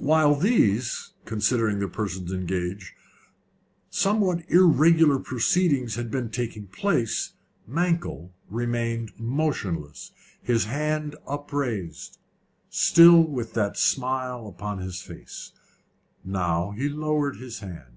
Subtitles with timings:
[0.00, 2.90] While these considering the persons engaged
[3.88, 7.32] somewhat irregular proceedings had been taking place,
[7.66, 12.18] Mankell remained motionless, his hand upraised
[12.68, 15.52] still with that smile upon his face.
[16.22, 17.96] Now he lowered his hand.